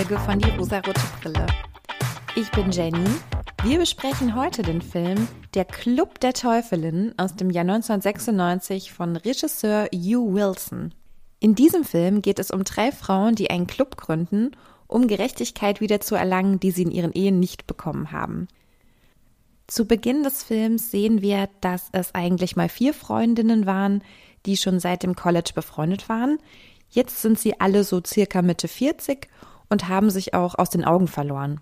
Folge 0.00 0.18
von 0.20 0.38
Die 0.38 0.48
rosarote 0.52 1.02
Brille. 1.20 1.46
Ich 2.34 2.50
bin 2.52 2.70
Jenny. 2.70 3.04
Wir 3.64 3.78
besprechen 3.78 4.34
heute 4.34 4.62
den 4.62 4.80
Film 4.80 5.28
Der 5.52 5.66
Club 5.66 6.20
der 6.20 6.32
Teufelin 6.32 7.12
aus 7.18 7.36
dem 7.36 7.50
Jahr 7.50 7.64
1996 7.64 8.94
von 8.94 9.16
Regisseur 9.16 9.90
Hugh 9.92 10.32
Wilson. 10.32 10.94
In 11.38 11.54
diesem 11.54 11.84
Film 11.84 12.22
geht 12.22 12.38
es 12.38 12.50
um 12.50 12.64
drei 12.64 12.92
Frauen, 12.92 13.34
die 13.34 13.50
einen 13.50 13.66
Club 13.66 13.98
gründen, 13.98 14.52
um 14.86 15.06
Gerechtigkeit 15.06 15.82
wieder 15.82 16.00
zu 16.00 16.14
erlangen, 16.14 16.58
die 16.60 16.70
sie 16.70 16.84
in 16.84 16.92
ihren 16.92 17.12
Ehen 17.12 17.38
nicht 17.38 17.66
bekommen 17.66 18.10
haben. 18.10 18.48
Zu 19.66 19.84
Beginn 19.84 20.22
des 20.22 20.42
Films 20.42 20.90
sehen 20.90 21.20
wir, 21.20 21.50
dass 21.60 21.90
es 21.92 22.14
eigentlich 22.14 22.56
mal 22.56 22.70
vier 22.70 22.94
Freundinnen 22.94 23.66
waren, 23.66 24.02
die 24.46 24.56
schon 24.56 24.80
seit 24.80 25.02
dem 25.02 25.14
College 25.14 25.50
befreundet 25.54 26.08
waren. 26.08 26.38
Jetzt 26.88 27.20
sind 27.20 27.38
sie 27.38 27.60
alle 27.60 27.84
so 27.84 28.00
circa 28.02 28.40
Mitte 28.40 28.66
40 28.66 29.28
und 29.70 29.88
haben 29.88 30.10
sich 30.10 30.34
auch 30.34 30.56
aus 30.56 30.68
den 30.68 30.84
Augen 30.84 31.08
verloren. 31.08 31.60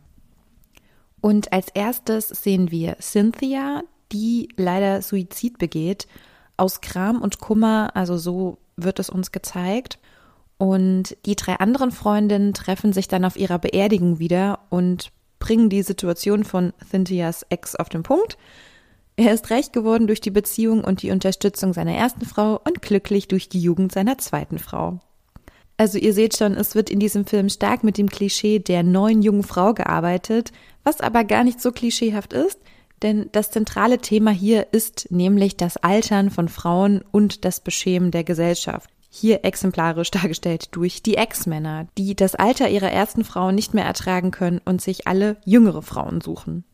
Und 1.21 1.53
als 1.53 1.69
erstes 1.69 2.29
sehen 2.29 2.71
wir 2.71 2.97
Cynthia, 3.01 3.83
die 4.12 4.48
leider 4.57 5.03
Suizid 5.03 5.59
begeht, 5.59 6.09
aus 6.57 6.81
Kram 6.81 7.23
und 7.23 7.39
Kummer, 7.39 7.91
also 7.95 8.17
so 8.17 8.59
wird 8.77 8.98
es 8.98 9.11
uns 9.11 9.33
gezeigt. 9.33 9.98
Und 10.57 11.17
die 11.25 11.37
drei 11.37 11.55
anderen 11.55 11.93
Freundinnen 11.93 12.53
treffen 12.53 12.93
sich 12.93 13.07
dann 13.07 13.25
auf 13.25 13.37
ihrer 13.37 13.59
Beerdigung 13.59 14.19
wieder 14.19 14.61
und 14.70 15.12
bringen 15.39 15.70
die 15.70 15.83
Situation 15.83 16.43
von 16.45 16.73
Cynthias 16.91 17.45
Ex 17.48 17.77
auf 17.77 17.89
den 17.89 18.03
Punkt. 18.03 18.36
Er 19.17 19.33
ist 19.33 19.51
reich 19.51 19.73
geworden 19.73 20.06
durch 20.06 20.20
die 20.20 20.31
Beziehung 20.31 20.83
und 20.83 21.03
die 21.03 21.11
Unterstützung 21.11 21.73
seiner 21.73 21.95
ersten 21.95 22.25
Frau 22.25 22.61
und 22.64 22.83
glücklich 22.83 23.29
durch 23.29 23.48
die 23.48 23.61
Jugend 23.61 23.92
seiner 23.92 24.19
zweiten 24.19 24.59
Frau. 24.59 25.01
Also 25.79 25.97
ihr 25.97 26.12
seht 26.12 26.37
schon, 26.37 26.55
es 26.55 26.75
wird 26.75 26.91
in 26.91 26.98
diesem 26.98 27.25
Film 27.25 27.48
stark 27.48 27.84
mit 27.84 27.98
dem 27.98 28.11
Klischee 28.11 28.59
der 28.59 28.83
neuen 28.83 29.23
jungen 29.23 29.45
Frau 29.45 29.75
gearbeitet, 29.75 30.51
was 30.83 31.01
aber 31.01 31.23
gar 31.23 31.45
nicht 31.45 31.61
so 31.61 31.70
klischeehaft 31.70 32.33
ist, 32.33 32.59
denn 33.03 33.29
das 33.31 33.53
zentrale 33.53 33.98
Thema 33.98 34.33
hier 34.33 34.67
ist 34.73 35.07
nämlich 35.12 35.57
das 35.57 35.77
Altern 35.77 36.31
von 36.31 36.48
Frauen 36.48 37.05
und 37.12 37.45
das 37.45 37.61
Beschämen 37.61 38.11
der 38.11 38.25
Gesellschaft. 38.25 38.91
Hier 39.09 39.45
exemplarisch 39.45 40.11
dargestellt 40.11 40.70
durch 40.73 41.01
die 41.03 41.17
Ex-Männer, 41.17 41.87
die 41.97 42.17
das 42.17 42.35
Alter 42.35 42.69
ihrer 42.69 42.91
ersten 42.91 43.23
Frau 43.23 43.53
nicht 43.53 43.73
mehr 43.73 43.85
ertragen 43.85 44.33
können 44.33 44.61
und 44.65 44.83
sich 44.83 45.07
alle 45.07 45.37
jüngere 45.45 45.83
Frauen 45.83 46.20
suchen. 46.20 46.65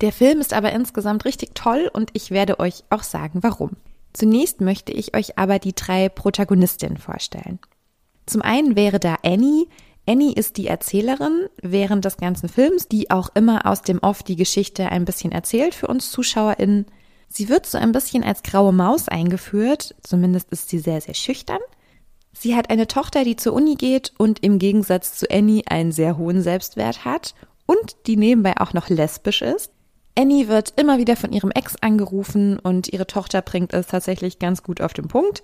Der 0.00 0.12
Film 0.12 0.40
ist 0.40 0.54
aber 0.54 0.72
insgesamt 0.72 1.26
richtig 1.26 1.54
toll 1.54 1.90
und 1.92 2.10
ich 2.14 2.30
werde 2.30 2.58
euch 2.58 2.84
auch 2.88 3.02
sagen, 3.02 3.42
warum. 3.42 3.72
Zunächst 4.14 4.62
möchte 4.62 4.92
ich 4.92 5.14
euch 5.14 5.38
aber 5.38 5.58
die 5.58 5.74
drei 5.74 6.08
Protagonistinnen 6.08 6.96
vorstellen. 6.96 7.58
Zum 8.28 8.42
einen 8.42 8.76
wäre 8.76 9.00
da 9.00 9.16
Annie. 9.22 9.66
Annie 10.06 10.34
ist 10.34 10.58
die 10.58 10.66
Erzählerin 10.66 11.48
während 11.62 12.04
des 12.04 12.18
ganzen 12.18 12.48
Films, 12.48 12.86
die 12.86 13.10
auch 13.10 13.30
immer 13.34 13.66
aus 13.66 13.82
dem 13.82 14.00
Off 14.00 14.22
die 14.22 14.36
Geschichte 14.36 14.90
ein 14.90 15.06
bisschen 15.06 15.32
erzählt 15.32 15.74
für 15.74 15.86
uns 15.86 16.10
ZuschauerInnen. 16.10 16.86
Sie 17.30 17.48
wird 17.48 17.64
so 17.64 17.78
ein 17.78 17.92
bisschen 17.92 18.22
als 18.22 18.42
graue 18.42 18.72
Maus 18.72 19.08
eingeführt, 19.08 19.94
zumindest 20.02 20.50
ist 20.50 20.68
sie 20.68 20.78
sehr, 20.78 21.00
sehr 21.00 21.14
schüchtern. 21.14 21.60
Sie 22.32 22.54
hat 22.54 22.68
eine 22.68 22.86
Tochter, 22.86 23.24
die 23.24 23.36
zur 23.36 23.54
Uni 23.54 23.76
geht 23.76 24.12
und 24.18 24.42
im 24.44 24.58
Gegensatz 24.58 25.14
zu 25.18 25.30
Annie 25.30 25.62
einen 25.66 25.92
sehr 25.92 26.18
hohen 26.18 26.42
Selbstwert 26.42 27.06
hat 27.06 27.34
und 27.66 27.96
die 28.06 28.16
nebenbei 28.16 28.58
auch 28.58 28.74
noch 28.74 28.90
lesbisch 28.90 29.40
ist. 29.40 29.72
Annie 30.18 30.48
wird 30.48 30.74
immer 30.76 30.98
wieder 30.98 31.16
von 31.16 31.32
ihrem 31.32 31.50
Ex 31.50 31.76
angerufen 31.80 32.58
und 32.58 32.92
ihre 32.92 33.06
Tochter 33.06 33.40
bringt 33.40 33.72
es 33.72 33.86
tatsächlich 33.86 34.38
ganz 34.38 34.62
gut 34.62 34.82
auf 34.82 34.92
den 34.92 35.08
Punkt. 35.08 35.42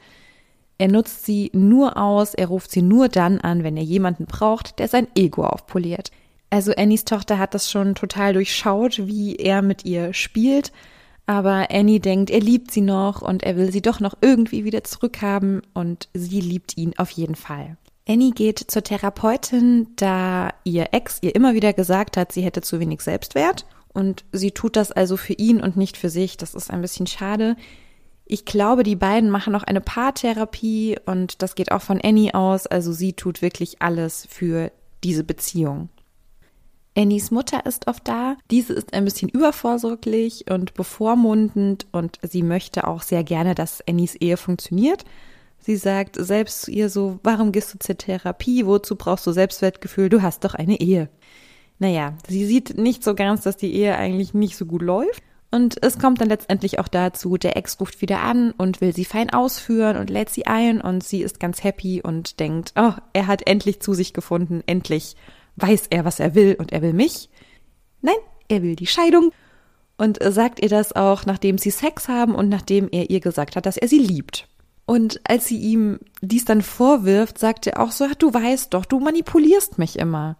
Er 0.79 0.89
nutzt 0.89 1.25
sie 1.25 1.51
nur 1.53 1.97
aus, 1.97 2.35
er 2.35 2.49
ruft 2.49 2.71
sie 2.71 2.83
nur 2.83 3.09
dann 3.09 3.41
an, 3.41 3.63
wenn 3.63 3.77
er 3.77 3.83
jemanden 3.85 4.27
braucht, 4.27 4.79
der 4.79 4.89
sein 4.89 5.07
Ego 5.15 5.45
aufpoliert. 5.45 6.11
Also 6.51 6.73
Annies 6.73 7.05
Tochter 7.05 7.39
hat 7.39 7.55
das 7.55 7.71
schon 7.71 7.95
total 7.95 8.33
durchschaut, 8.33 9.07
wie 9.07 9.37
er 9.37 9.63
mit 9.63 9.85
ihr 9.85 10.13
spielt. 10.13 10.73
Aber 11.27 11.69
Annie 11.71 12.01
denkt, 12.01 12.31
er 12.31 12.41
liebt 12.41 12.71
sie 12.71 12.83
noch 12.83 13.23
und 13.23 13.43
er 13.45 13.57
will 13.57 13.73
sie 13.73 13.81
doch 13.83 13.99
noch 13.99 14.15
irgendwie 14.21 14.65
wieder 14.65 14.85
zurückhaben 14.85 15.63
und 15.73 16.09
sie 16.13 16.41
liebt 16.41 16.77
ihn 16.77 16.93
auf 16.99 17.11
jeden 17.11 17.35
Fall. 17.35 17.77
Annie 18.07 18.33
geht 18.33 18.59
zur 18.59 18.83
Therapeutin, 18.83 19.89
da 19.97 20.51
ihr 20.65 20.89
Ex 20.93 21.19
ihr 21.23 21.35
immer 21.35 21.55
wieder 21.55 21.73
gesagt 21.73 22.19
hat, 22.19 22.33
sie 22.33 22.43
hätte 22.43 22.61
zu 22.61 22.79
wenig 22.79 23.01
Selbstwert 23.01 23.65
und 23.95 24.25
sie 24.33 24.51
tut 24.51 24.77
das 24.77 24.93
also 24.93 25.17
für 25.17 25.33
ihn 25.33 25.63
und 25.63 25.77
nicht 25.79 25.97
für 25.97 26.11
sich. 26.11 26.37
Das 26.37 26.55
ist 26.55 26.71
ein 26.71 26.83
bisschen 26.83 27.07
schade. 27.07 27.57
Ich 28.27 28.47
glaube, 28.47 28.85
die 28.85 28.97
beiden 28.97 29.29
machen 29.31 29.53
noch 29.53 29.65
eine 29.65 29.83
Paartherapie 29.83 30.97
und 31.05 31.43
das 31.43 31.55
geht 31.55 31.73
auch 31.73 31.83
von 31.83 32.01
Annie 32.03 32.35
aus. 32.35 32.67
Also 32.67 32.93
sie 32.93 33.13
tut 33.13 33.43
wirklich 33.43 33.83
alles 33.83 34.27
für 34.31 34.73
diese 35.03 35.25
Beziehung. 35.25 35.91
Annies 36.97 37.31
Mutter 37.31 37.67
ist 37.67 37.87
oft 37.89 38.07
da. 38.09 38.37
Diese 38.51 38.73
ist 38.73 38.95
ein 38.95 39.05
bisschen 39.05 39.29
übervorsorglich 39.29 40.51
und 40.51 40.75
bevormundend 40.75 41.87
und 41.93 42.19
sie 42.23 42.43
möchte 42.43 42.87
auch 42.87 43.03
sehr 43.03 43.25
gerne, 43.25 43.55
dass 43.55 43.87
Annies 43.87 44.15
Ehe 44.15 44.37
funktioniert. 44.37 45.05
Sie 45.59 45.77
sagt 45.77 46.17
selbst 46.17 46.63
zu 46.63 46.71
ihr 46.71 46.89
so, 46.89 47.19
warum 47.23 47.53
gehst 47.53 47.75
du 47.75 47.79
zur 47.79 47.99
Therapie? 47.99 48.65
Wozu 48.65 48.97
brauchst 48.97 49.27
du 49.27 49.33
Selbstwertgefühl? 49.33 50.09
Du 50.09 50.23
hast 50.23 50.45
doch 50.45 50.55
eine 50.55 50.81
Ehe. 50.81 51.09
Naja, 51.79 52.15
sie 52.29 52.47
sieht 52.47 52.79
nicht 52.79 53.03
so 53.03 53.15
ganz, 53.15 53.43
dass 53.43 53.57
die 53.57 53.75
Ehe 53.75 53.97
eigentlich 53.97 54.33
nicht 54.33 54.57
so 54.57 54.65
gut 54.65 54.83
läuft 54.83 55.23
und 55.55 55.81
es 55.85 56.01
kommt 56.01 56.21
dann 56.21 56.29
letztendlich 56.29 56.81
auch 56.81 56.89
dazu, 56.89 57.37
der 57.37 57.57
Ex 57.57 57.79
ruft 57.79 58.01
wieder 58.03 58.23
an 58.23 58.51
und 58.51 58.81
will 58.81 58.93
sie 58.93 59.05
fein 59.05 59.31
ausführen 59.31 59.97
und 59.97 60.11
lädt 60.11 60.29
sie 60.29 60.47
ein 60.47 60.81
und 60.81 61.05
sie 61.05 61.23
ist 61.23 61.39
ganz 61.39 61.63
happy 61.63 62.03
und 62.03 62.41
denkt, 62.41 62.73
oh, 62.75 62.95
er 63.13 63.29
hat 63.29 63.47
endlich 63.47 63.81
zu 63.81 63.95
sich 63.95 64.13
gefunden, 64.13 64.65
endlich 64.67 65.15
weiß 65.55 65.87
er, 65.91 66.05
was 66.05 66.19
er 66.19 66.35
will 66.35 66.57
und 66.59 66.73
er 66.73 66.83
will 66.83 66.93
mich. 66.93 67.31
Nein, 68.03 68.17
er 68.49 68.65
will 68.65 68.75
die 68.75 68.89
Scheidung 68.89 69.31
und 69.97 70.19
sagt 70.21 70.61
ihr 70.61 70.69
das 70.69 70.93
auch, 70.97 71.25
nachdem 71.25 71.57
sie 71.59 71.71
Sex 71.71 72.09
haben 72.09 72.35
und 72.35 72.49
nachdem 72.49 72.89
er 72.91 73.09
ihr 73.11 73.21
gesagt 73.21 73.55
hat, 73.55 73.65
dass 73.65 73.77
er 73.77 73.87
sie 73.87 74.01
liebt. 74.01 74.49
Und 74.87 75.21
als 75.23 75.47
sie 75.47 75.59
ihm 75.59 76.01
dies 76.21 76.45
dann 76.45 76.63
vorwirft, 76.63 77.39
sagt 77.39 77.69
er 77.69 77.79
auch 77.79 77.93
so, 77.93 78.09
du 78.19 78.35
weißt 78.35 78.75
doch, 78.75 78.87
du 78.87 78.99
manipulierst 78.99 79.79
mich 79.79 80.01
immer. 80.01 80.37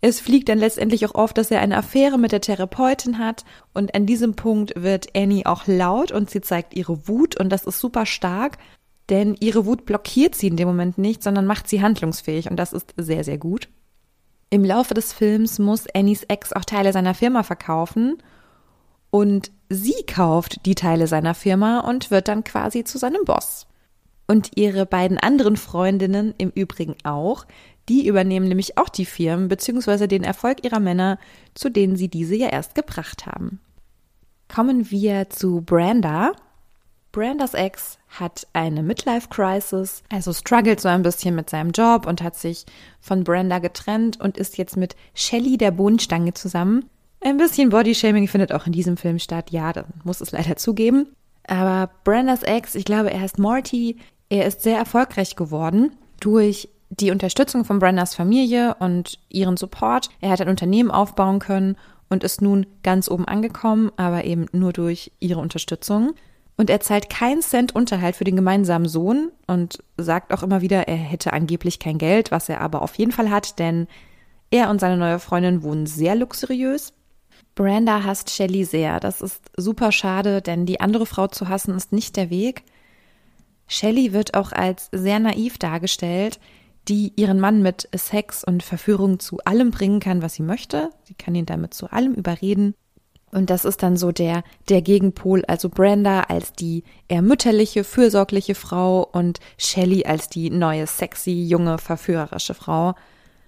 Es 0.00 0.20
fliegt 0.20 0.48
dann 0.48 0.58
letztendlich 0.58 1.04
auch 1.06 1.14
auf, 1.14 1.32
dass 1.32 1.50
er 1.50 1.60
eine 1.60 1.76
Affäre 1.76 2.18
mit 2.18 2.30
der 2.30 2.40
Therapeutin 2.40 3.18
hat 3.18 3.44
und 3.74 3.94
an 3.94 4.06
diesem 4.06 4.34
Punkt 4.34 4.72
wird 4.76 5.08
Annie 5.16 5.44
auch 5.44 5.66
laut 5.66 6.12
und 6.12 6.30
sie 6.30 6.40
zeigt 6.40 6.74
ihre 6.76 7.08
Wut 7.08 7.38
und 7.38 7.50
das 7.50 7.64
ist 7.64 7.80
super 7.80 8.06
stark, 8.06 8.58
denn 9.08 9.36
ihre 9.40 9.66
Wut 9.66 9.86
blockiert 9.86 10.36
sie 10.36 10.46
in 10.46 10.56
dem 10.56 10.68
Moment 10.68 10.98
nicht, 10.98 11.22
sondern 11.22 11.46
macht 11.46 11.68
sie 11.68 11.82
handlungsfähig 11.82 12.48
und 12.48 12.56
das 12.56 12.72
ist 12.72 12.94
sehr, 12.96 13.24
sehr 13.24 13.38
gut. 13.38 13.68
Im 14.50 14.64
Laufe 14.64 14.94
des 14.94 15.12
Films 15.12 15.58
muss 15.58 15.86
Annies 15.94 16.22
Ex 16.24 16.52
auch 16.52 16.64
Teile 16.64 16.92
seiner 16.92 17.14
Firma 17.14 17.42
verkaufen 17.42 18.18
und 19.10 19.50
sie 19.68 20.04
kauft 20.06 20.64
die 20.64 20.74
Teile 20.76 21.08
seiner 21.08 21.34
Firma 21.34 21.80
und 21.80 22.10
wird 22.10 22.28
dann 22.28 22.44
quasi 22.44 22.84
zu 22.84 22.98
seinem 22.98 23.24
Boss. 23.24 23.66
Und 24.26 24.56
ihre 24.56 24.84
beiden 24.84 25.18
anderen 25.18 25.56
Freundinnen 25.56 26.34
im 26.36 26.50
Übrigen 26.50 26.96
auch, 27.02 27.46
die 27.88 28.06
übernehmen 28.06 28.48
nämlich 28.48 28.78
auch 28.78 28.88
die 28.88 29.06
Firmen 29.06 29.48
bzw. 29.48 30.06
den 30.06 30.24
Erfolg 30.24 30.64
ihrer 30.64 30.80
Männer, 30.80 31.18
zu 31.54 31.70
denen 31.70 31.96
sie 31.96 32.08
diese 32.08 32.36
ja 32.36 32.48
erst 32.48 32.74
gebracht 32.74 33.26
haben. 33.26 33.60
Kommen 34.48 34.90
wir 34.90 35.30
zu 35.30 35.60
Branda. 35.60 36.32
Brandas 37.12 37.54
Ex 37.54 37.98
hat 38.08 38.46
eine 38.52 38.82
Midlife-Crisis, 38.82 40.02
also 40.10 40.32
struggelt 40.32 40.80
so 40.80 40.88
ein 40.88 41.02
bisschen 41.02 41.34
mit 41.34 41.48
seinem 41.50 41.70
Job 41.70 42.06
und 42.06 42.22
hat 42.22 42.36
sich 42.36 42.66
von 43.00 43.24
Branda 43.24 43.58
getrennt 43.58 44.20
und 44.20 44.36
ist 44.36 44.58
jetzt 44.58 44.76
mit 44.76 44.94
Shelly 45.14 45.56
der 45.56 45.70
Bohnenstange 45.70 46.34
zusammen. 46.34 46.84
Ein 47.20 47.38
bisschen 47.38 47.70
Bodyshaming 47.70 48.28
findet 48.28 48.52
auch 48.52 48.66
in 48.66 48.72
diesem 48.72 48.96
Film 48.96 49.18
statt, 49.18 49.50
ja, 49.50 49.72
dann 49.72 49.86
muss 50.04 50.20
es 50.20 50.32
leider 50.32 50.56
zugeben. 50.56 51.08
Aber 51.46 51.90
Brandas 52.04 52.42
Ex, 52.42 52.74
ich 52.74 52.84
glaube, 52.84 53.10
er 53.10 53.22
heißt 53.22 53.38
Morty, 53.38 53.96
er 54.28 54.46
ist 54.46 54.62
sehr 54.62 54.76
erfolgreich 54.76 55.34
geworden 55.34 55.96
durch 56.20 56.68
die 56.90 57.10
Unterstützung 57.10 57.64
von 57.64 57.78
Brendas 57.78 58.14
Familie 58.14 58.76
und 58.78 59.18
ihren 59.28 59.56
Support. 59.56 60.10
Er 60.20 60.30
hat 60.30 60.40
ein 60.40 60.48
Unternehmen 60.48 60.90
aufbauen 60.90 61.38
können 61.38 61.76
und 62.08 62.24
ist 62.24 62.40
nun 62.40 62.66
ganz 62.82 63.10
oben 63.10 63.26
angekommen, 63.26 63.92
aber 63.96 64.24
eben 64.24 64.46
nur 64.52 64.72
durch 64.72 65.12
ihre 65.20 65.40
Unterstützung. 65.40 66.14
Und 66.56 66.70
er 66.70 66.80
zahlt 66.80 67.08
keinen 67.08 67.42
Cent 67.42 67.74
Unterhalt 67.74 68.16
für 68.16 68.24
den 68.24 68.34
gemeinsamen 68.34 68.88
Sohn 68.88 69.30
und 69.46 69.78
sagt 69.96 70.32
auch 70.32 70.42
immer 70.42 70.60
wieder, 70.60 70.88
er 70.88 70.96
hätte 70.96 71.32
angeblich 71.32 71.78
kein 71.78 71.98
Geld, 71.98 72.32
was 72.32 72.48
er 72.48 72.60
aber 72.60 72.82
auf 72.82 72.96
jeden 72.96 73.12
Fall 73.12 73.30
hat, 73.30 73.58
denn 73.58 73.86
er 74.50 74.70
und 74.70 74.80
seine 74.80 74.96
neue 74.96 75.18
Freundin 75.18 75.62
wohnen 75.62 75.86
sehr 75.86 76.16
luxuriös. 76.16 76.94
Branda 77.54 78.02
hasst 78.02 78.30
Shelly 78.30 78.64
sehr. 78.64 78.98
Das 78.98 79.20
ist 79.20 79.50
super 79.56 79.92
schade, 79.92 80.42
denn 80.42 80.64
die 80.64 80.80
andere 80.80 81.06
Frau 81.06 81.26
zu 81.26 81.48
hassen 81.48 81.74
ist 81.76 81.92
nicht 81.92 82.16
der 82.16 82.30
Weg. 82.30 82.64
Shelly 83.66 84.12
wird 84.12 84.34
auch 84.34 84.52
als 84.52 84.88
sehr 84.90 85.18
naiv 85.18 85.58
dargestellt 85.58 86.40
die 86.88 87.12
ihren 87.16 87.40
Mann 87.40 87.62
mit 87.62 87.88
Sex 87.94 88.44
und 88.44 88.62
Verführung 88.62 89.20
zu 89.20 89.38
allem 89.44 89.70
bringen 89.70 90.00
kann, 90.00 90.22
was 90.22 90.34
sie 90.34 90.42
möchte. 90.42 90.90
Sie 91.04 91.14
kann 91.14 91.34
ihn 91.34 91.46
damit 91.46 91.74
zu 91.74 91.90
allem 91.90 92.14
überreden. 92.14 92.74
Und 93.30 93.50
das 93.50 93.66
ist 93.66 93.82
dann 93.82 93.96
so 93.96 94.10
der, 94.10 94.42
der 94.70 94.80
Gegenpol, 94.80 95.44
also 95.46 95.68
Brenda 95.68 96.22
als 96.22 96.54
die 96.54 96.84
eher 97.08 97.20
mütterliche, 97.20 97.84
fürsorgliche 97.84 98.54
Frau 98.54 99.02
und 99.04 99.38
Shelley 99.58 100.06
als 100.06 100.30
die 100.30 100.48
neue, 100.48 100.86
sexy, 100.86 101.42
junge, 101.42 101.76
verführerische 101.76 102.54
Frau. 102.54 102.94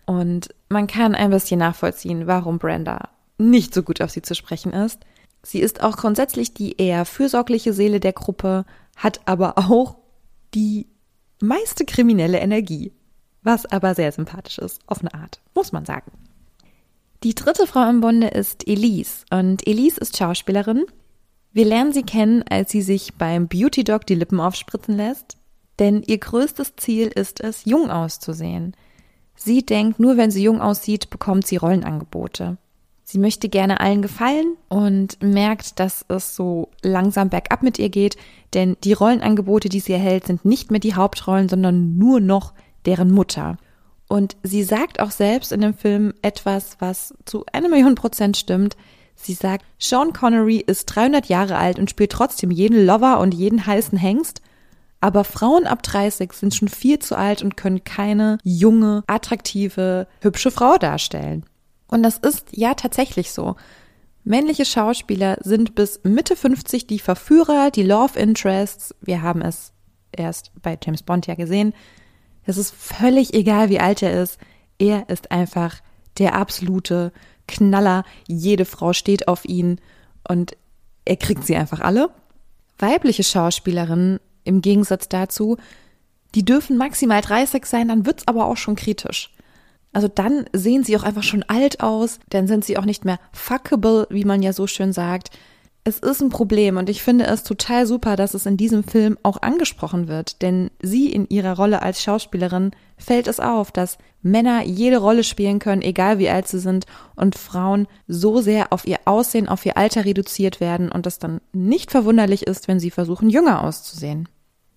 Und 0.04 0.50
man 0.69 0.86
kann 0.86 1.14
ein 1.14 1.31
bisschen 1.31 1.60
nachvollziehen, 1.60 2.26
warum 2.26 2.58
Brenda 2.58 3.08
nicht 3.38 3.72
so 3.72 3.82
gut 3.82 4.02
auf 4.02 4.10
sie 4.10 4.22
zu 4.22 4.34
sprechen 4.34 4.72
ist. 4.72 5.00
Sie 5.43 5.60
ist 5.60 5.82
auch 5.82 5.96
grundsätzlich 5.96 6.52
die 6.52 6.76
eher 6.76 7.06
fürsorgliche 7.06 7.72
Seele 7.72 8.00
der 8.00 8.12
Gruppe, 8.12 8.66
hat 8.96 9.20
aber 9.25 9.56
auch 9.56 9.96
die 10.52 10.88
meiste 11.40 11.86
kriminelle 11.86 12.38
Energie. 12.38 12.93
Was 13.42 13.66
aber 13.66 13.94
sehr 13.94 14.12
sympathisch 14.12 14.58
ist, 14.58 14.81
auf 14.87 15.00
eine 15.00 15.14
Art, 15.14 15.40
muss 15.54 15.72
man 15.72 15.84
sagen. 15.84 16.10
Die 17.22 17.34
dritte 17.34 17.66
Frau 17.66 17.88
im 17.88 18.00
Bunde 18.00 18.28
ist 18.28 18.66
Elise 18.66 19.25
und 19.31 19.66
Elise 19.66 20.00
ist 20.00 20.16
Schauspielerin. 20.16 20.84
Wir 21.52 21.64
lernen 21.64 21.92
sie 21.92 22.02
kennen, 22.02 22.44
als 22.48 22.70
sie 22.70 22.82
sich 22.82 23.14
beim 23.14 23.48
Beauty 23.48 23.84
Dog 23.84 24.06
die 24.06 24.14
Lippen 24.14 24.40
aufspritzen 24.40 24.96
lässt, 24.96 25.37
denn 25.78 26.02
ihr 26.06 26.19
größtes 26.19 26.76
Ziel 26.76 27.08
ist 27.08 27.40
es, 27.40 27.64
jung 27.64 27.90
auszusehen. 27.90 28.75
Sie 29.34 29.64
denkt, 29.64 29.98
nur 29.98 30.16
wenn 30.16 30.31
sie 30.31 30.43
jung 30.43 30.60
aussieht, 30.60 31.10
bekommt 31.10 31.46
sie 31.46 31.56
Rollenangebote. 31.56 32.58
Sie 33.04 33.19
möchte 33.19 33.48
gerne 33.48 33.81
allen 33.81 34.02
gefallen 34.02 34.56
und 34.69 35.20
merkt, 35.22 35.81
dass 35.81 36.04
es 36.08 36.36
so 36.36 36.69
langsam 36.82 37.28
bergab 37.28 37.62
mit 37.62 37.78
ihr 37.78 37.88
geht, 37.88 38.16
denn 38.54 38.76
die 38.84 38.93
Rollenangebote, 38.93 39.69
die 39.69 39.81
sie 39.81 39.93
erhält, 39.93 40.26
sind 40.26 40.44
nicht 40.44 40.70
mehr 40.70 40.78
die 40.78 40.94
Hauptrollen, 40.94 41.48
sondern 41.48 41.96
nur 41.98 42.20
noch 42.20 42.54
deren 42.87 43.11
Mutter. 43.11 43.56
Und 44.09 44.37
sie 44.43 44.65
sagt 44.65 45.00
auch 45.00 45.11
selbst 45.11 45.53
in 45.53 45.61
dem 45.61 45.75
Film 45.75 46.15
etwas, 46.23 46.77
was 46.81 47.15
zu 47.25 47.44
einer 47.53 47.69
Million 47.69 47.94
Prozent 47.94 48.37
stimmt. 48.37 48.77
Sie 49.15 49.35
sagt, 49.35 49.65
Sean 49.79 50.12
Connery 50.12 50.56
ist 50.56 50.87
300 50.87 51.27
Jahre 51.27 51.56
alt 51.56 51.79
und 51.79 51.91
spielt 51.91 52.11
trotzdem 52.11 52.50
jeden 52.50 52.85
Lover 52.85 53.21
und 53.21 53.35
jeden 53.35 53.67
heißen 53.67 53.99
Hengst. 53.99 54.41
Aber 55.00 55.25
Frauen 55.25 55.67
ab 55.67 55.82
30 55.82 56.32
sind 56.32 56.55
schon 56.55 56.69
viel 56.69 56.99
zu 56.99 57.17
alt 57.17 57.43
und 57.43 57.56
können 57.56 57.85
keine 57.85 58.38
junge, 58.43 59.03
attraktive, 59.06 60.06
hübsche 60.21 60.50
Frau 60.50 60.77
darstellen. 60.77 61.44
Und 61.87 62.03
das 62.03 62.19
ist 62.19 62.49
ja 62.53 62.75
tatsächlich 62.75 63.31
so. 63.32 63.56
Männliche 64.25 64.65
Schauspieler 64.65 65.38
sind 65.41 65.75
bis 65.75 66.00
Mitte 66.03 66.37
50 66.37 66.87
die 66.87 66.99
Verführer, 66.99 67.71
die 67.71 67.82
Love 67.82 68.19
Interests. 68.19 68.94
Wir 69.00 69.23
haben 69.23 69.41
es 69.41 69.73
erst 70.12 70.53
bei 70.61 70.79
James 70.82 71.03
Bond 71.03 71.27
ja 71.27 71.35
gesehen. 71.35 71.73
Es 72.44 72.56
ist 72.56 72.75
völlig 72.75 73.34
egal, 73.34 73.69
wie 73.69 73.81
alt 73.81 74.02
er 74.02 74.22
ist. 74.22 74.38
Er 74.78 75.08
ist 75.08 75.31
einfach 75.31 75.76
der 76.19 76.34
absolute 76.34 77.12
Knaller. 77.46 78.04
Jede 78.26 78.64
Frau 78.64 78.92
steht 78.92 79.28
auf 79.28 79.44
ihn 79.44 79.81
und 80.28 80.56
er 81.04 81.16
kriegt 81.16 81.44
sie 81.44 81.56
einfach 81.56 81.81
alle. 81.81 82.10
Weibliche 82.78 83.25
Schauspielerinnen 83.25 84.20
im 84.44 84.62
Gegensatz 84.62 85.08
dazu, 85.08 85.56
die 86.34 86.44
dürfen 86.44 86.76
maximal 86.76 87.20
30 87.20 87.66
sein, 87.66 87.88
dann 87.88 88.06
wird's 88.06 88.26
aber 88.26 88.46
auch 88.46 88.56
schon 88.56 88.76
kritisch. 88.76 89.34
Also 89.93 90.06
dann 90.08 90.46
sehen 90.52 90.84
sie 90.84 90.96
auch 90.96 91.02
einfach 91.02 91.25
schon 91.25 91.43
alt 91.43 91.81
aus, 91.81 92.20
dann 92.28 92.46
sind 92.46 92.64
sie 92.64 92.78
auch 92.78 92.84
nicht 92.84 93.04
mehr 93.04 93.19
fuckable, 93.32 94.06
wie 94.10 94.25
man 94.25 94.43
ja 94.43 94.52
so 94.52 94.66
schön 94.66 94.93
sagt. 94.93 95.31
Es 95.82 95.99
ist 95.99 96.21
ein 96.21 96.29
Problem 96.29 96.77
und 96.77 96.91
ich 96.91 97.03
finde 97.03 97.27
es 97.27 97.43
total 97.43 97.87
super, 97.87 98.15
dass 98.15 98.35
es 98.35 98.44
in 98.44 98.59
diesem 98.59 98.85
Film 98.85 99.17
auch 99.23 99.41
angesprochen 99.41 100.09
wird, 100.09 100.43
denn 100.43 100.71
sie 100.82 101.11
in 101.11 101.27
ihrer 101.31 101.56
Rolle 101.56 101.81
als 101.81 102.03
Schauspielerin 102.03 102.73
fällt 102.99 103.27
es 103.27 103.41
auf, 103.41 103.73
dass 103.73 103.97
Männer 104.21 104.62
jede 104.62 104.99
Rolle 104.99 105.25
spielen 105.25 105.59
können, 105.59 105.81
egal 105.81 106.19
wie 106.19 106.29
alt 106.29 106.49
sie 106.49 106.59
sind, 106.59 106.85
und 107.17 107.35
Frauen 107.35 107.88
so 108.06 108.43
sehr 108.43 108.75
auf 108.75 108.87
ihr 108.87 108.99
Aussehen, 109.06 109.49
auf 109.49 109.65
ihr 109.65 109.79
Alter 109.79 110.05
reduziert 110.05 110.61
werden 110.61 110.93
und 110.93 111.06
es 111.06 111.19
dann 111.19 111.41
nicht 111.55 111.91
verwunderlich 111.91 112.47
ist, 112.47 112.69
wenn 112.69 112.79
sie 112.79 112.91
versuchen, 112.91 113.31
jünger 113.31 113.65
auszusehen. 113.65 114.29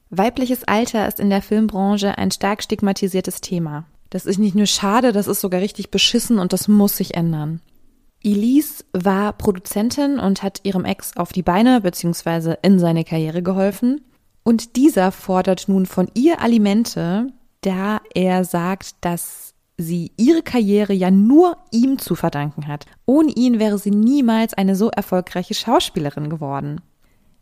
Weibliches 0.09 0.63
Alter 0.63 1.05
ist 1.07 1.19
in 1.19 1.29
der 1.29 1.41
Filmbranche 1.41 2.17
ein 2.17 2.31
stark 2.31 2.63
stigmatisiertes 2.63 3.41
Thema. 3.41 3.85
Das 4.09 4.25
ist 4.25 4.37
nicht 4.37 4.55
nur 4.55 4.67
schade, 4.67 5.11
das 5.11 5.27
ist 5.27 5.41
sogar 5.41 5.59
richtig 5.59 5.91
beschissen 5.91 6.39
und 6.39 6.53
das 6.53 6.69
muss 6.69 6.95
sich 6.95 7.15
ändern. 7.15 7.59
Elise 8.23 8.85
war 8.93 9.33
Produzentin 9.33 10.19
und 10.19 10.43
hat 10.43 10.61
ihrem 10.63 10.85
Ex 10.85 11.17
auf 11.17 11.33
die 11.33 11.43
Beine 11.43 11.81
bzw. 11.81 12.55
in 12.61 12.79
seine 12.79 13.03
Karriere 13.03 13.43
geholfen. 13.43 14.01
Und 14.43 14.75
dieser 14.75 15.11
fordert 15.11 15.67
nun 15.67 15.85
von 15.85 16.09
ihr 16.13 16.41
Alimente, 16.41 17.27
da 17.61 18.01
er 18.13 18.43
sagt, 18.43 18.95
dass 19.01 19.53
sie 19.77 20.11
ihre 20.17 20.41
Karriere 20.41 20.93
ja 20.93 21.11
nur 21.11 21.57
ihm 21.71 21.97
zu 21.97 22.15
verdanken 22.15 22.67
hat. 22.67 22.85
Ohne 23.05 23.31
ihn 23.31 23.59
wäre 23.59 23.77
sie 23.77 23.91
niemals 23.91 24.53
eine 24.53 24.75
so 24.75 24.89
erfolgreiche 24.89 25.53
Schauspielerin 25.53 26.29
geworden. 26.29 26.81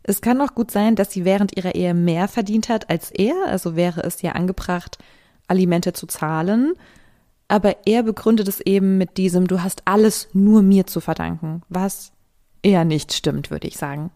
Es 0.02 0.20
kann 0.20 0.40
auch 0.40 0.54
gut 0.54 0.70
sein, 0.70 0.96
dass 0.96 1.12
sie 1.12 1.24
während 1.24 1.56
ihrer 1.56 1.74
Ehe 1.74 1.94
mehr 1.94 2.26
verdient 2.28 2.68
hat 2.68 2.90
als 2.90 3.10
er, 3.10 3.34
also 3.46 3.76
wäre 3.76 4.02
es 4.02 4.22
ja 4.22 4.32
angebracht, 4.32 4.98
Alimente 5.46 5.92
zu 5.92 6.06
zahlen. 6.06 6.72
Aber 7.52 7.76
er 7.84 8.02
begründet 8.02 8.48
es 8.48 8.62
eben 8.62 8.96
mit 8.96 9.18
diesem, 9.18 9.46
du 9.46 9.62
hast 9.62 9.82
alles 9.84 10.30
nur 10.32 10.62
mir 10.62 10.86
zu 10.86 11.00
verdanken, 11.00 11.60
was 11.68 12.12
eher 12.62 12.86
nicht 12.86 13.12
stimmt, 13.12 13.50
würde 13.50 13.68
ich 13.68 13.76
sagen. 13.76 14.10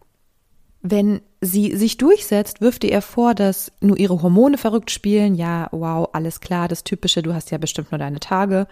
Wenn 0.81 1.21
sie 1.39 1.75
sich 1.75 1.97
durchsetzt, 1.97 2.61
wirft 2.61 2.83
er 2.83 3.03
vor, 3.03 3.35
dass 3.35 3.71
nur 3.79 3.95
ihre 3.95 4.23
Hormone 4.23 4.57
verrückt 4.57 4.89
spielen. 4.89 5.35
Ja, 5.35 5.67
wow, 5.71 6.09
alles 6.13 6.39
klar, 6.39 6.67
das 6.67 6.83
Typische, 6.83 7.21
du 7.21 7.35
hast 7.35 7.51
ja 7.51 7.59
bestimmt 7.59 7.91
nur 7.91 7.99
deine 7.99 8.19
Tage. 8.19 8.65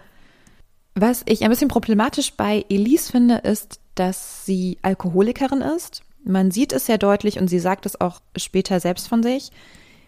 Was 0.96 1.22
ich 1.26 1.44
ein 1.44 1.50
bisschen 1.50 1.68
problematisch 1.68 2.32
bei 2.32 2.64
Elise 2.68 3.12
finde, 3.12 3.36
ist, 3.36 3.78
dass 3.94 4.46
sie 4.46 4.78
Alkoholikerin 4.82 5.60
ist. 5.60 6.02
Man 6.24 6.50
sieht 6.50 6.72
es 6.72 6.86
sehr 6.86 6.98
deutlich 6.98 7.38
und 7.38 7.46
sie 7.46 7.60
sagt 7.60 7.86
es 7.86 8.00
auch 8.00 8.20
später 8.34 8.80
selbst 8.80 9.06
von 9.06 9.22
sich. 9.22 9.52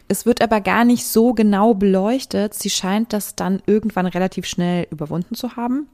Es 0.09 0.25
wird 0.25 0.41
aber 0.41 0.61
gar 0.61 0.85
nicht 0.85 1.07
so 1.07 1.35
genau 1.35 1.75
beleuchtet. 1.75 2.55
Sie 2.55 2.71
scheint 2.71 3.13
das 3.13 3.37
dann 3.37 3.63
irgendwann 3.67 4.07
relativ 4.07 4.47
schnell 4.47 4.87
überwunden 4.91 5.35
zu 5.35 5.57
haben. 5.57 5.89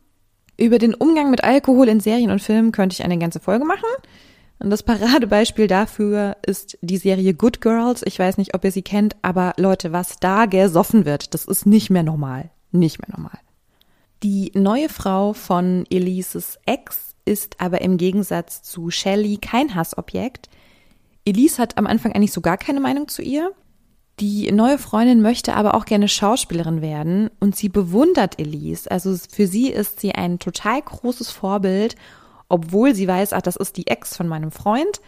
Über 0.57 0.79
den 0.79 0.95
Umgang 0.95 1.31
mit 1.31 1.43
Alkohol 1.43 1.89
in 1.89 1.99
Serien 1.99 2.31
und 2.31 2.41
Filmen 2.41 2.71
könnte 2.71 2.95
ich 2.95 3.05
eine 3.05 3.19
ganze 3.19 3.41
Folge 3.41 3.65
machen. 3.65 3.89
Und 4.61 4.71
das 4.71 4.85
Paradebeispiel 4.85 5.67
dafür 5.67 6.37
ist 6.47 6.79
die 6.81 6.97
Serie 6.97 7.35
Good 7.35 7.61
Girls. 7.61 8.03
Ich 8.07 8.19
weiß 8.19 8.39
nicht, 8.39 8.55
ob 8.55 8.65
ihr 8.65 8.71
sie 8.71 8.83
kennt, 8.83 9.17
aber 9.23 9.53
Leute, 9.57 9.93
was 9.93 10.21
da 10.21 10.47
gesoffen 10.47 11.05
wird, 11.05 11.35
das 11.35 11.45
ist 11.45 11.67
nicht 11.67 11.91
mehr 11.91 12.05
normal. 12.05 12.51
Nicht 12.71 13.01
mehr 13.01 13.15
normal. 13.17 13.39
Die 14.23 14.53
neue 14.55 14.89
Frau 14.89 15.33
von 15.33 15.87
Elises 15.91 16.59
Ex 16.67 17.15
ist 17.25 17.61
aber 17.61 17.81
im 17.81 17.97
Gegensatz 17.97 18.63
zu 18.63 18.91
Shelley 18.91 19.39
kein 19.39 19.75
Hassobjekt. 19.75 20.49
Elise 21.25 21.61
hat 21.61 21.77
am 21.77 21.87
Anfang 21.87 22.13
eigentlich 22.13 22.33
so 22.33 22.41
gar 22.41 22.57
keine 22.57 22.81
Meinung 22.81 23.09
zu 23.09 23.23
ihr. 23.23 23.53
Die 24.21 24.51
neue 24.53 24.79
Freundin 24.79 25.23
möchte 25.23 25.55
aber 25.55 25.75
auch 25.75 25.87
gerne 25.87 26.07
Schauspielerin 26.07 26.81
werden 26.81 27.31
und 27.41 27.57
sie 27.57 27.69
bewundert 27.69 28.39
Elise. 28.39 28.89
Also 28.91 29.17
für 29.17 29.49
sie 29.49 29.71
ist 29.71 30.01
sie 30.01 30.13
ein 30.13 30.39
total 30.39 30.81
großes 30.83 31.31
Vorbild, 31.31 31.97
obwohl 32.49 32.95
sie 32.95 33.09
weiß, 33.09 33.33
ach, 33.33 33.43
das 33.43 33.57
ist 33.57 33.77
die 33.77 33.89
Ex 33.89 34.17
von 34.17 34.29
meinem 34.29 34.53
Freund. 34.53 35.01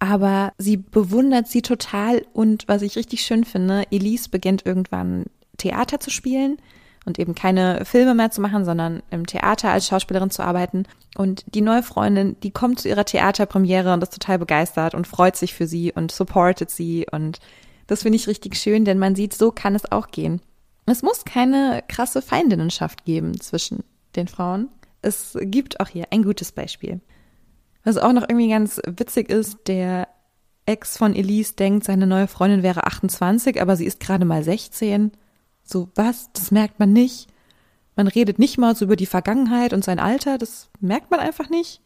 Aber 0.00 0.52
sie 0.58 0.78
bewundert 0.78 1.46
sie 1.46 1.62
total 1.62 2.24
und 2.32 2.66
was 2.66 2.82
ich 2.82 2.96
richtig 2.96 3.22
schön 3.22 3.44
finde, 3.44 3.84
Elise 3.90 4.30
beginnt 4.30 4.66
irgendwann 4.66 5.26
Theater 5.58 6.00
zu 6.00 6.10
spielen 6.10 6.56
und 7.04 7.18
eben 7.18 7.34
keine 7.34 7.84
Filme 7.84 8.14
mehr 8.14 8.30
zu 8.30 8.40
machen, 8.40 8.64
sondern 8.64 9.02
im 9.10 9.26
Theater 9.26 9.70
als 9.70 9.86
Schauspielerin 9.86 10.30
zu 10.30 10.42
arbeiten. 10.42 10.84
Und 11.16 11.44
die 11.54 11.60
neue 11.60 11.82
Freundin, 11.82 12.36
die 12.42 12.50
kommt 12.50 12.80
zu 12.80 12.88
ihrer 12.88 13.04
Theaterpremiere 13.04 13.92
und 13.92 14.02
ist 14.02 14.14
total 14.14 14.38
begeistert 14.38 14.94
und 14.94 15.06
freut 15.06 15.36
sich 15.36 15.54
für 15.54 15.66
sie 15.66 15.92
und 15.92 16.10
supportet 16.10 16.70
sie 16.70 17.06
und 17.10 17.38
das 17.90 18.02
finde 18.02 18.14
ich 18.14 18.28
richtig 18.28 18.56
schön, 18.56 18.84
denn 18.84 19.00
man 19.00 19.16
sieht, 19.16 19.34
so 19.34 19.50
kann 19.50 19.74
es 19.74 19.90
auch 19.90 20.12
gehen. 20.12 20.40
Es 20.86 21.02
muss 21.02 21.24
keine 21.24 21.82
krasse 21.88 22.22
Feindinnenschaft 22.22 23.04
geben 23.04 23.40
zwischen 23.40 23.82
den 24.14 24.28
Frauen. 24.28 24.68
Es 25.02 25.36
gibt 25.40 25.80
auch 25.80 25.88
hier 25.88 26.06
ein 26.12 26.22
gutes 26.22 26.52
Beispiel. 26.52 27.00
Was 27.82 27.98
auch 27.98 28.12
noch 28.12 28.22
irgendwie 28.28 28.48
ganz 28.48 28.80
witzig 28.86 29.28
ist, 29.28 29.66
der 29.66 30.06
Ex 30.66 30.98
von 30.98 31.16
Elise 31.16 31.54
denkt, 31.54 31.82
seine 31.82 32.06
neue 32.06 32.28
Freundin 32.28 32.62
wäre 32.62 32.84
28, 32.86 33.60
aber 33.60 33.74
sie 33.74 33.86
ist 33.86 33.98
gerade 33.98 34.24
mal 34.24 34.44
16. 34.44 35.10
So, 35.64 35.88
was? 35.96 36.30
Das 36.32 36.52
merkt 36.52 36.78
man 36.78 36.92
nicht. 36.92 37.26
Man 37.96 38.06
redet 38.06 38.38
nicht 38.38 38.56
mal 38.56 38.76
so 38.76 38.84
über 38.84 38.94
die 38.94 39.06
Vergangenheit 39.06 39.72
und 39.72 39.82
sein 39.82 39.98
Alter, 39.98 40.38
das 40.38 40.70
merkt 40.78 41.10
man 41.10 41.18
einfach 41.18 41.50
nicht. 41.50 41.82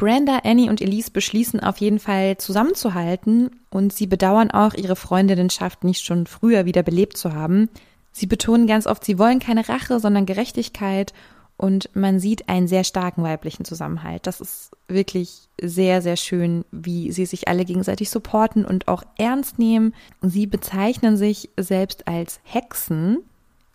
Brenda, 0.00 0.40
Annie 0.44 0.70
und 0.70 0.80
Elise 0.80 1.10
beschließen 1.10 1.60
auf 1.60 1.76
jeden 1.76 1.98
Fall 1.98 2.38
zusammenzuhalten 2.38 3.50
und 3.68 3.92
sie 3.92 4.06
bedauern 4.06 4.50
auch, 4.50 4.72
ihre 4.72 4.96
Freundinnenschaft 4.96 5.84
nicht 5.84 6.02
schon 6.06 6.26
früher 6.26 6.64
wieder 6.64 6.82
belebt 6.82 7.18
zu 7.18 7.34
haben. 7.34 7.68
Sie 8.10 8.26
betonen 8.26 8.66
ganz 8.66 8.86
oft, 8.86 9.04
sie 9.04 9.18
wollen 9.18 9.40
keine 9.40 9.68
Rache, 9.68 10.00
sondern 10.00 10.24
Gerechtigkeit 10.24 11.12
und 11.58 11.94
man 11.94 12.18
sieht 12.18 12.48
einen 12.48 12.66
sehr 12.66 12.84
starken 12.84 13.22
weiblichen 13.22 13.66
Zusammenhalt. 13.66 14.26
Das 14.26 14.40
ist 14.40 14.70
wirklich 14.88 15.50
sehr, 15.60 16.00
sehr 16.00 16.16
schön, 16.16 16.64
wie 16.72 17.12
sie 17.12 17.26
sich 17.26 17.48
alle 17.48 17.66
gegenseitig 17.66 18.08
supporten 18.08 18.64
und 18.64 18.88
auch 18.88 19.02
ernst 19.18 19.58
nehmen. 19.58 19.92
Sie 20.22 20.46
bezeichnen 20.46 21.18
sich 21.18 21.50
selbst 21.58 22.08
als 22.08 22.40
Hexen 22.44 23.18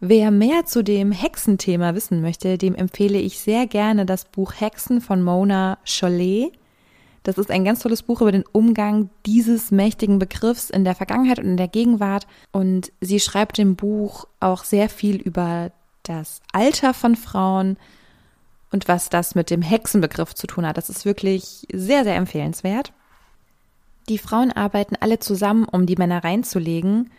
Wer 0.07 0.29
mehr 0.29 0.67
zu 0.67 0.83
dem 0.83 1.11
Hexenthema 1.11 1.95
wissen 1.95 2.21
möchte, 2.21 2.59
dem 2.59 2.75
empfehle 2.75 3.17
ich 3.17 3.39
sehr 3.39 3.65
gerne 3.65 4.05
das 4.05 4.25
Buch 4.25 4.53
Hexen 4.55 5.01
von 5.01 5.23
Mona 5.23 5.79
Chollet. 5.83 6.51
Das 7.23 7.39
ist 7.39 7.49
ein 7.49 7.65
ganz 7.65 7.79
tolles 7.79 8.03
Buch 8.03 8.21
über 8.21 8.31
den 8.31 8.45
Umgang 8.51 9.09
dieses 9.25 9.71
mächtigen 9.71 10.19
Begriffs 10.19 10.69
in 10.69 10.83
der 10.83 10.93
Vergangenheit 10.93 11.39
und 11.39 11.45
in 11.45 11.57
der 11.57 11.67
Gegenwart. 11.67 12.27
Und 12.51 12.91
sie 13.01 13.19
schreibt 13.19 13.57
im 13.57 13.75
Buch 13.75 14.25
auch 14.39 14.63
sehr 14.63 14.89
viel 14.89 15.15
über 15.15 15.71
das 16.03 16.39
Alter 16.53 16.93
von 16.93 17.15
Frauen 17.15 17.75
und 18.71 18.87
was 18.87 19.09
das 19.09 19.33
mit 19.33 19.49
dem 19.49 19.63
Hexenbegriff 19.63 20.35
zu 20.35 20.45
tun 20.45 20.67
hat. 20.67 20.77
Das 20.77 20.91
ist 20.91 21.05
wirklich 21.05 21.65
sehr, 21.73 22.03
sehr 22.03 22.15
empfehlenswert. 22.15 22.93
Die 24.07 24.19
Frauen 24.19 24.51
arbeiten 24.51 24.97
alle 24.99 25.17
zusammen, 25.17 25.65
um 25.65 25.87
die 25.87 25.95
Männer 25.95 26.23
reinzulegen. 26.23 27.09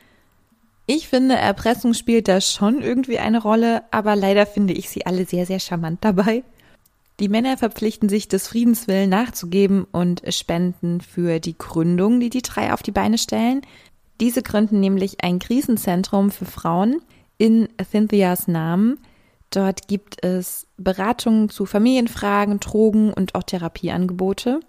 Ich 0.86 1.08
finde, 1.08 1.34
Erpressung 1.34 1.94
spielt 1.94 2.28
da 2.28 2.40
schon 2.40 2.80
irgendwie 2.80 3.18
eine 3.18 3.42
Rolle, 3.42 3.82
aber 3.90 4.14
leider 4.14 4.46
finde 4.46 4.72
ich 4.72 4.88
sie 4.88 5.04
alle 5.04 5.26
sehr, 5.26 5.44
sehr 5.44 5.58
charmant 5.58 5.98
dabei. 6.04 6.44
Die 7.18 7.28
Männer 7.28 7.56
verpflichten 7.56 8.08
sich, 8.08 8.28
des 8.28 8.46
Friedenswillen 8.46 9.10
nachzugeben 9.10 9.84
und 9.90 10.22
spenden 10.28 11.00
für 11.00 11.40
die 11.40 11.56
Gründung, 11.58 12.20
die 12.20 12.30
die 12.30 12.42
drei 12.42 12.72
auf 12.72 12.82
die 12.82 12.92
Beine 12.92 13.18
stellen. 13.18 13.62
Diese 14.20 14.42
gründen 14.42 14.80
nämlich 14.80 15.24
ein 15.24 15.38
Krisenzentrum 15.38 16.30
für 16.30 16.44
Frauen 16.44 17.00
in 17.38 17.68
Cynthias 17.90 18.48
Namen. 18.48 18.98
Dort 19.50 19.88
gibt 19.88 20.24
es 20.24 20.66
Beratungen 20.76 21.48
zu 21.48 21.66
Familienfragen, 21.66 22.60
Drogen 22.60 23.12
und 23.12 23.34
auch 23.34 23.42
Therapieangebote. 23.42 24.60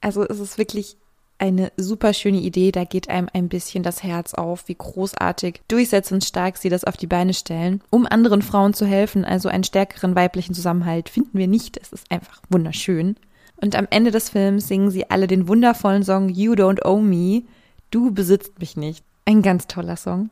Also 0.00 0.24
es 0.24 0.40
ist 0.40 0.58
wirklich 0.58 0.96
eine 1.42 1.72
super 1.76 2.14
schöne 2.14 2.38
Idee. 2.38 2.70
Da 2.70 2.84
geht 2.84 3.10
einem 3.10 3.28
ein 3.32 3.48
bisschen 3.48 3.82
das 3.82 4.04
Herz 4.04 4.32
auf, 4.32 4.68
wie 4.68 4.76
großartig, 4.76 5.60
durchsetzungsstark 5.66 6.56
sie 6.56 6.68
das 6.68 6.84
auf 6.84 6.96
die 6.96 7.08
Beine 7.08 7.34
stellen, 7.34 7.82
um 7.90 8.06
anderen 8.06 8.42
Frauen 8.42 8.74
zu 8.74 8.86
helfen. 8.86 9.24
Also 9.24 9.48
einen 9.48 9.64
stärkeren 9.64 10.14
weiblichen 10.14 10.54
Zusammenhalt 10.54 11.08
finden 11.08 11.36
wir 11.36 11.48
nicht. 11.48 11.78
Es 11.82 11.92
ist 11.92 12.08
einfach 12.12 12.40
wunderschön. 12.48 13.16
Und 13.56 13.74
am 13.74 13.88
Ende 13.90 14.12
des 14.12 14.30
Films 14.30 14.68
singen 14.68 14.92
sie 14.92 15.10
alle 15.10 15.26
den 15.26 15.48
wundervollen 15.48 16.04
Song 16.04 16.28
You 16.28 16.52
Don't 16.52 16.84
Owe 16.84 17.02
Me. 17.02 17.42
Du 17.90 18.12
besitzt 18.12 18.60
mich 18.60 18.76
nicht. 18.76 19.04
Ein 19.24 19.42
ganz 19.42 19.66
toller 19.66 19.96
Song. 19.96 20.30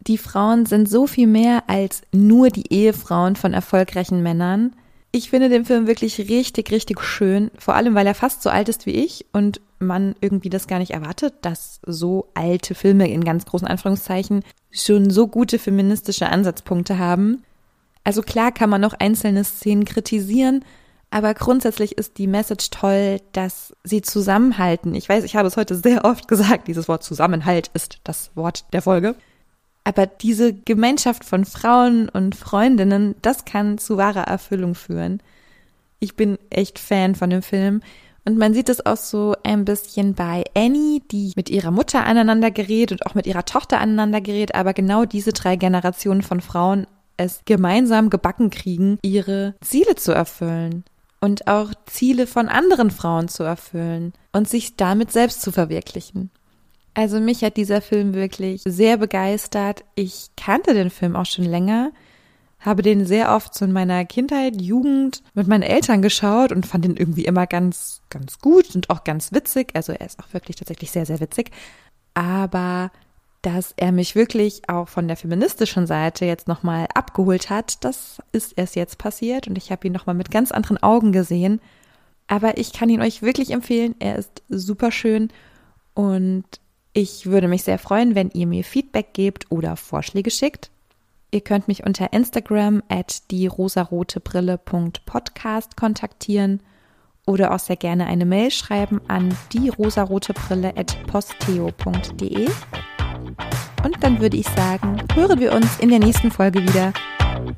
Die 0.00 0.18
Frauen 0.18 0.66
sind 0.66 0.90
so 0.90 1.06
viel 1.06 1.26
mehr 1.26 1.64
als 1.68 2.02
nur 2.12 2.50
die 2.50 2.70
Ehefrauen 2.70 3.36
von 3.36 3.54
erfolgreichen 3.54 4.22
Männern. 4.22 4.76
Ich 5.16 5.30
finde 5.30 5.48
den 5.48 5.64
Film 5.64 5.86
wirklich 5.86 6.18
richtig, 6.18 6.72
richtig 6.72 7.00
schön, 7.00 7.52
vor 7.56 7.76
allem 7.76 7.94
weil 7.94 8.04
er 8.04 8.16
fast 8.16 8.42
so 8.42 8.50
alt 8.50 8.68
ist 8.68 8.84
wie 8.84 8.96
ich 8.96 9.24
und 9.32 9.60
man 9.78 10.16
irgendwie 10.20 10.50
das 10.50 10.66
gar 10.66 10.80
nicht 10.80 10.90
erwartet, 10.90 11.34
dass 11.42 11.78
so 11.86 12.32
alte 12.34 12.74
Filme 12.74 13.08
in 13.08 13.22
ganz 13.22 13.46
großen 13.46 13.68
Anführungszeichen 13.68 14.42
schon 14.72 15.10
so 15.10 15.28
gute 15.28 15.60
feministische 15.60 16.28
Ansatzpunkte 16.28 16.98
haben. 16.98 17.44
Also 18.02 18.22
klar 18.22 18.50
kann 18.50 18.68
man 18.68 18.80
noch 18.80 18.94
einzelne 18.94 19.44
Szenen 19.44 19.84
kritisieren, 19.84 20.64
aber 21.10 21.32
grundsätzlich 21.34 21.96
ist 21.96 22.18
die 22.18 22.26
Message 22.26 22.70
toll, 22.70 23.20
dass 23.30 23.72
sie 23.84 24.02
zusammenhalten. 24.02 24.96
Ich 24.96 25.08
weiß, 25.08 25.22
ich 25.22 25.36
habe 25.36 25.46
es 25.46 25.56
heute 25.56 25.76
sehr 25.76 26.04
oft 26.04 26.26
gesagt, 26.26 26.66
dieses 26.66 26.88
Wort 26.88 27.04
Zusammenhalt 27.04 27.70
ist 27.72 28.00
das 28.02 28.32
Wort 28.34 28.64
der 28.72 28.82
Folge. 28.82 29.14
Aber 29.84 30.06
diese 30.06 30.54
Gemeinschaft 30.54 31.24
von 31.24 31.44
Frauen 31.44 32.08
und 32.08 32.34
Freundinnen, 32.34 33.14
das 33.20 33.44
kann 33.44 33.78
zu 33.78 33.98
wahrer 33.98 34.22
Erfüllung 34.22 34.74
führen. 34.74 35.20
Ich 36.00 36.16
bin 36.16 36.38
echt 36.50 36.78
Fan 36.78 37.14
von 37.14 37.30
dem 37.30 37.42
Film. 37.42 37.82
Und 38.24 38.38
man 38.38 38.54
sieht 38.54 38.70
es 38.70 38.84
auch 38.86 38.96
so 38.96 39.36
ein 39.42 39.66
bisschen 39.66 40.14
bei 40.14 40.44
Annie, 40.54 41.02
die 41.10 41.32
mit 41.36 41.50
ihrer 41.50 41.70
Mutter 41.70 42.04
aneinander 42.04 42.50
gerät 42.50 42.90
und 42.90 43.04
auch 43.04 43.14
mit 43.14 43.26
ihrer 43.26 43.44
Tochter 43.44 43.78
aneinander 43.80 44.22
gerät, 44.22 44.54
aber 44.54 44.72
genau 44.72 45.04
diese 45.04 45.34
drei 45.34 45.56
Generationen 45.56 46.22
von 46.22 46.40
Frauen 46.40 46.86
es 47.16 47.42
gemeinsam 47.44 48.10
gebacken 48.10 48.50
kriegen, 48.50 48.98
ihre 49.02 49.54
Ziele 49.60 49.94
zu 49.94 50.12
erfüllen 50.12 50.84
und 51.20 51.46
auch 51.46 51.72
Ziele 51.86 52.26
von 52.26 52.48
anderen 52.48 52.90
Frauen 52.90 53.28
zu 53.28 53.42
erfüllen 53.44 54.12
und 54.32 54.48
sich 54.48 54.76
damit 54.76 55.12
selbst 55.12 55.42
zu 55.42 55.52
verwirklichen. 55.52 56.30
Also 56.94 57.20
mich 57.20 57.42
hat 57.42 57.56
dieser 57.56 57.80
Film 57.80 58.14
wirklich 58.14 58.62
sehr 58.64 58.96
begeistert. 58.96 59.84
Ich 59.96 60.30
kannte 60.36 60.74
den 60.74 60.90
Film 60.90 61.16
auch 61.16 61.26
schon 61.26 61.44
länger, 61.44 61.90
habe 62.60 62.82
den 62.82 63.04
sehr 63.04 63.34
oft 63.34 63.52
so 63.52 63.64
in 63.64 63.72
meiner 63.72 64.04
Kindheit, 64.04 64.60
Jugend 64.62 65.22
mit 65.34 65.48
meinen 65.48 65.62
Eltern 65.62 66.02
geschaut 66.02 66.52
und 66.52 66.66
fand 66.66 66.84
den 66.84 66.96
irgendwie 66.96 67.24
immer 67.24 67.48
ganz, 67.48 68.00
ganz 68.10 68.38
gut 68.38 68.74
und 68.76 68.90
auch 68.90 69.02
ganz 69.02 69.32
witzig. 69.32 69.70
Also 69.74 69.92
er 69.92 70.06
ist 70.06 70.20
auch 70.20 70.32
wirklich 70.32 70.56
tatsächlich 70.56 70.92
sehr, 70.92 71.04
sehr 71.04 71.20
witzig. 71.20 71.50
Aber 72.14 72.92
dass 73.42 73.74
er 73.76 73.92
mich 73.92 74.14
wirklich 74.14 74.68
auch 74.68 74.88
von 74.88 75.08
der 75.08 75.18
feministischen 75.18 75.86
Seite 75.86 76.24
jetzt 76.24 76.48
nochmal 76.48 76.86
abgeholt 76.94 77.50
hat, 77.50 77.84
das 77.84 78.18
ist 78.32 78.52
erst 78.56 78.76
jetzt 78.76 78.96
passiert 78.96 79.48
und 79.48 79.58
ich 79.58 79.70
habe 79.70 79.86
ihn 79.86 79.92
nochmal 79.92 80.14
mit 80.14 80.30
ganz 80.30 80.50
anderen 80.50 80.82
Augen 80.82 81.12
gesehen. 81.12 81.60
Aber 82.26 82.56
ich 82.56 82.72
kann 82.72 82.88
ihn 82.88 83.02
euch 83.02 83.20
wirklich 83.20 83.50
empfehlen. 83.50 83.96
Er 83.98 84.16
ist 84.16 84.42
super 84.48 84.90
schön 84.90 85.28
und 85.92 86.44
ich 86.94 87.26
würde 87.26 87.48
mich 87.48 87.64
sehr 87.64 87.78
freuen, 87.78 88.14
wenn 88.14 88.30
ihr 88.30 88.46
mir 88.46 88.64
Feedback 88.64 89.12
gebt 89.12 89.50
oder 89.50 89.76
Vorschläge 89.76 90.30
schickt. 90.30 90.70
Ihr 91.32 91.40
könnt 91.40 91.66
mich 91.66 91.84
unter 91.84 92.12
Instagram 92.12 92.84
at 92.88 93.28
dierosarotebrille.podcast 93.32 95.76
kontaktieren 95.76 96.60
oder 97.26 97.52
auch 97.52 97.58
sehr 97.58 97.74
gerne 97.74 98.06
eine 98.06 98.24
Mail 98.24 98.52
schreiben 98.52 99.00
an 99.08 99.36
dierosarotebrille 99.52 100.76
at 100.76 100.96
posteo.de. 101.08 102.48
Und 103.82 103.96
dann 104.00 104.20
würde 104.20 104.36
ich 104.36 104.46
sagen, 104.50 105.02
hören 105.14 105.40
wir 105.40 105.52
uns 105.52 105.80
in 105.80 105.88
der 105.88 105.98
nächsten 105.98 106.30
Folge 106.30 106.62
wieder. 106.62 106.92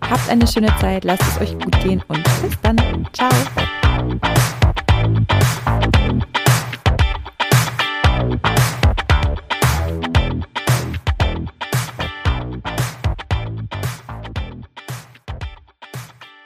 Habt 0.01 0.31
eine 0.31 0.47
schöne 0.47 0.75
Zeit, 0.81 1.05
lasst 1.05 1.23
es 1.23 1.39
euch 1.43 1.53
gut 1.59 1.79
gehen 1.83 2.03
und 2.09 2.25
bis 2.43 2.59
dann. 2.63 2.79
Ciao. 3.13 3.29